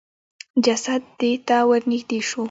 [0.65, 2.39] جسد د ته ورنېږدې شو.